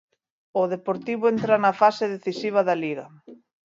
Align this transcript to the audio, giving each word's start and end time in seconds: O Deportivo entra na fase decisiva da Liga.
O 0.61 0.63
Deportivo 0.73 1.25
entra 1.33 1.55
na 1.63 1.73
fase 1.81 2.05
decisiva 2.15 2.61
da 2.67 2.75
Liga. 2.83 3.05